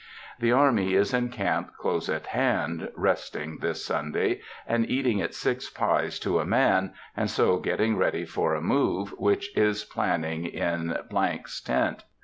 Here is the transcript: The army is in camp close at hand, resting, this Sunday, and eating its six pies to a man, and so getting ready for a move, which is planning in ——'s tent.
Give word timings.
The 0.39 0.51
army 0.51 0.95
is 0.95 1.13
in 1.13 1.29
camp 1.29 1.73
close 1.77 2.09
at 2.09 2.25
hand, 2.25 2.89
resting, 2.95 3.59
this 3.59 3.85
Sunday, 3.85 4.41
and 4.65 4.89
eating 4.89 5.19
its 5.19 5.37
six 5.37 5.69
pies 5.69 6.17
to 6.21 6.39
a 6.39 6.43
man, 6.43 6.93
and 7.15 7.29
so 7.29 7.57
getting 7.57 7.95
ready 7.95 8.25
for 8.25 8.55
a 8.55 8.61
move, 8.61 9.09
which 9.19 9.55
is 9.55 9.83
planning 9.83 10.45
in 10.47 10.97
——'s 11.13 11.61
tent. 11.63 12.03